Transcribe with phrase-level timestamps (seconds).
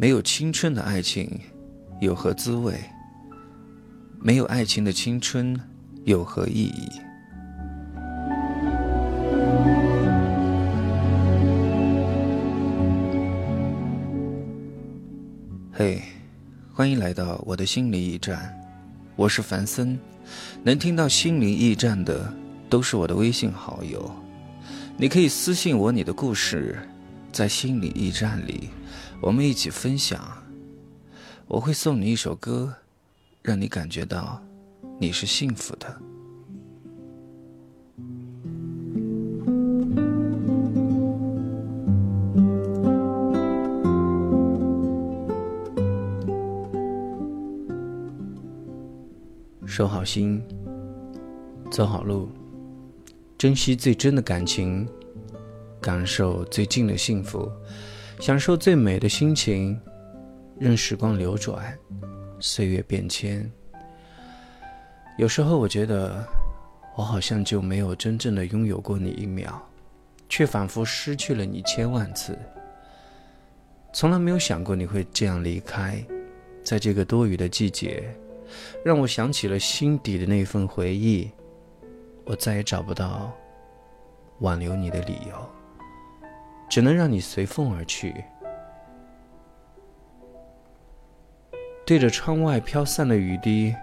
[0.00, 1.28] 没有青春的爱情
[2.00, 2.72] 有何滋味？
[4.20, 5.60] 没有爱情的青春
[6.04, 6.88] 有何意义？
[15.72, 16.00] 嘿，
[16.72, 18.56] 欢迎来到我的心灵驿站，
[19.16, 19.98] 我是凡森。
[20.62, 22.32] 能听到心灵驿站的
[22.70, 24.08] 都是我的微信好友，
[24.96, 26.78] 你可以私信我你的故事，
[27.32, 28.70] 在心灵驿站里。
[29.20, 30.42] 我们一起分享，
[31.46, 32.72] 我会送你一首歌，
[33.42, 34.40] 让你感觉到
[34.98, 36.00] 你是幸福的。
[49.66, 50.42] 收好心，
[51.70, 52.30] 走好路，
[53.36, 54.88] 珍惜最真的感情，
[55.80, 57.50] 感受最近的幸福。
[58.20, 59.80] 享受最美的心情，
[60.58, 61.72] 任时光流转，
[62.40, 63.48] 岁月变迁。
[65.18, 66.26] 有时候我觉得，
[66.96, 69.62] 我好像就没有真正的拥有过你一秒，
[70.28, 72.36] 却仿佛失去了你千万次。
[73.92, 76.04] 从来没有想过你会这样离开，
[76.64, 78.12] 在这个多雨的季节，
[78.84, 81.30] 让我想起了心底的那份回忆。
[82.24, 83.32] 我再也找不到
[84.40, 85.57] 挽留你的理由。
[86.68, 88.24] 只能让你随风而去。
[91.86, 93.74] 对着窗外飘散的雨滴，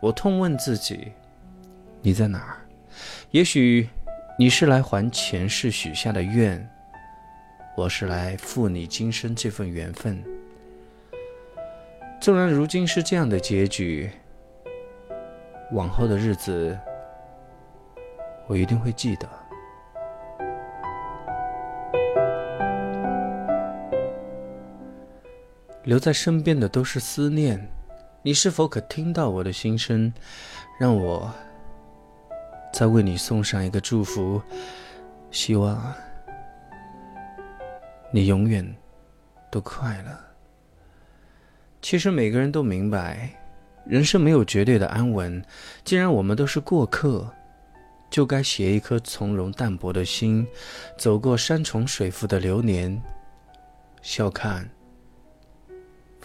[0.00, 1.12] 我痛问自己：
[2.00, 2.56] 你在哪儿？
[3.30, 3.88] 也许
[4.38, 6.66] 你是来还前世许下的愿，
[7.76, 10.24] 我是来负你今生这份缘分。
[12.18, 14.10] 纵然如今是这样的结局，
[15.72, 16.78] 往后的日子，
[18.46, 19.28] 我一定会记得。
[25.86, 27.64] 留在身边的都是思念，
[28.20, 30.12] 你是否可听到我的心声？
[30.80, 31.32] 让我
[32.72, 34.42] 再为你送上一个祝福，
[35.30, 35.94] 希望
[38.10, 38.66] 你永远
[39.48, 40.10] 都快乐。
[41.80, 43.30] 其实每个人都明白，
[43.86, 45.40] 人生没有绝对的安稳。
[45.84, 47.32] 既然我们都是过客，
[48.10, 50.44] 就该携一颗从容淡泊的心，
[50.98, 53.00] 走过山重水复的流年，
[54.02, 54.68] 笑看。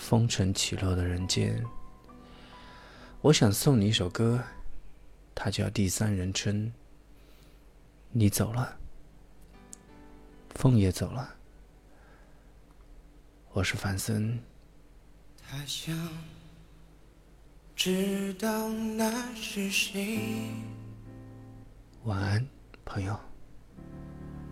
[0.02, 1.64] 风尘起落的人间，
[3.22, 4.44] 我想送你一首歌，
[5.36, 6.66] 它叫《第三人称》。
[8.12, 8.78] 你走了，
[10.56, 11.36] 风也走了，
[13.54, 14.38] 我是樊森。
[15.48, 15.96] 他想
[17.76, 20.50] 知道那是谁。
[22.06, 22.46] 晚安，
[22.84, 23.18] 朋友。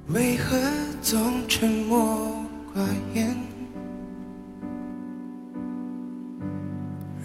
[0.09, 0.57] 为何
[1.01, 3.58] 总沉默寡言？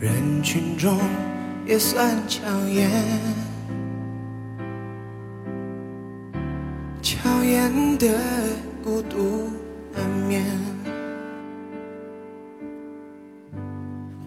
[0.01, 0.99] 人群中
[1.65, 2.91] 也算抢眼，
[7.01, 8.09] 抢眼的
[8.83, 9.49] 孤独
[9.95, 10.45] 难免。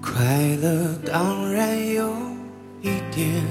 [0.01, 0.23] 快
[0.61, 2.11] 乐当然有
[2.81, 3.43] 一点，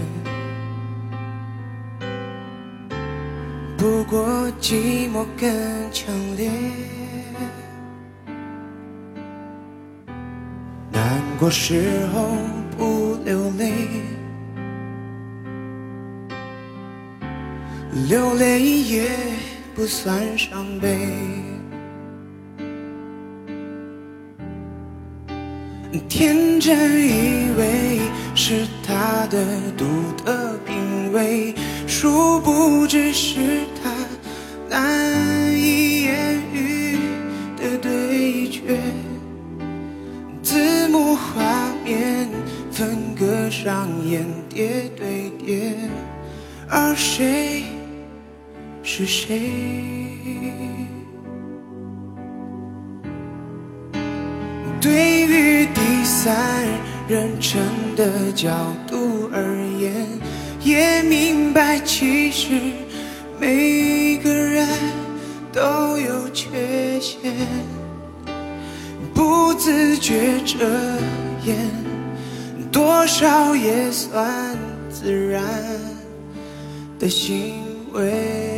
[3.77, 5.48] 不过寂寞更
[5.93, 6.50] 强烈。
[11.38, 12.34] 过时候
[12.78, 13.72] 不流泪，
[18.08, 19.10] 流泪也
[19.74, 20.98] 不算伤悲。
[26.08, 28.00] 天真以为
[28.34, 29.44] 是他的
[29.76, 29.84] 独
[30.16, 31.54] 特品味，
[31.86, 33.91] 殊不知是他
[46.69, 47.65] 而谁
[48.83, 49.41] 是谁？
[54.80, 56.65] 对于第三
[57.09, 57.60] 人称
[57.97, 58.51] 的角
[58.86, 60.07] 度而言，
[60.63, 62.60] 也明白其实
[63.41, 64.69] 每个人
[65.53, 67.33] 都有缺陷。
[69.15, 70.59] 不自觉遮
[71.45, 71.57] 掩，
[72.71, 74.57] 多少也算
[74.91, 75.42] 自然
[76.98, 77.63] 的行
[77.93, 78.57] 为。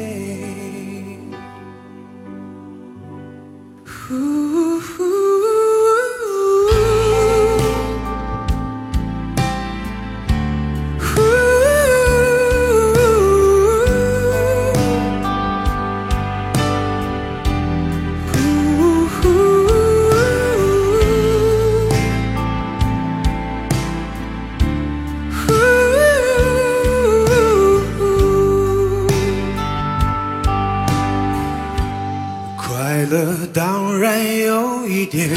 [33.98, 35.28] 突然有一点。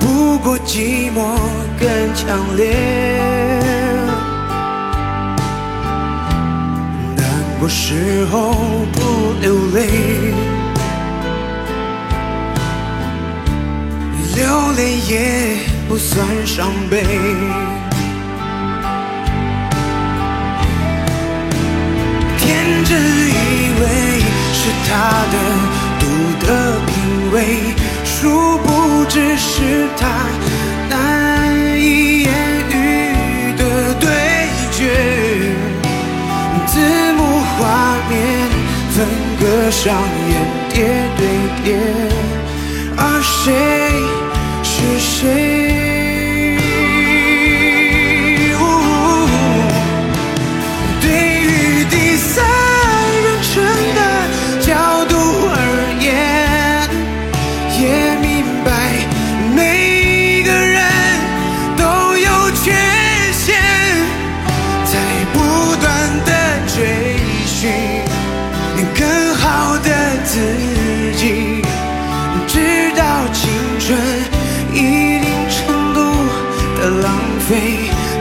[0.00, 1.38] 不过寂寞
[1.78, 2.74] 更强烈，
[7.16, 7.24] 难
[7.60, 8.50] 过时候
[8.92, 9.86] 不流泪，
[14.34, 17.04] 流泪也不算伤悲。
[22.40, 23.34] 天真以
[23.80, 23.82] 为
[24.60, 24.90] 是他
[25.32, 25.36] 的
[26.00, 26.02] 独
[26.40, 26.46] 特
[26.86, 26.90] 品
[27.32, 27.36] 味。
[28.04, 28.66] 殊不
[29.08, 30.02] 知是他
[30.90, 30.98] 难
[31.78, 32.28] 以言
[32.72, 32.74] 喻
[33.56, 34.04] 的对
[34.72, 34.80] 决，
[36.66, 36.72] 字
[37.12, 37.56] 幕画
[38.10, 38.12] 面
[38.90, 38.96] 分
[39.38, 39.94] 割上
[40.28, 40.32] 演
[40.68, 40.76] 叠
[41.16, 41.20] 对
[41.62, 41.66] 叠，
[42.96, 43.44] 而谁
[44.64, 45.87] 是谁？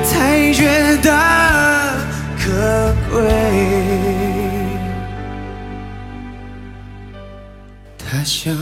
[0.06, 1.12] 才觉得
[2.39, 3.21] 可贵。
[7.97, 8.56] 他想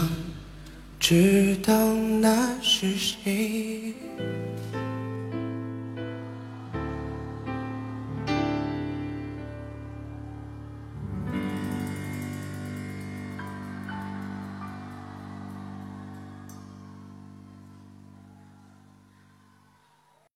[0.99, 1.73] 知道
[2.19, 3.93] 那是谁。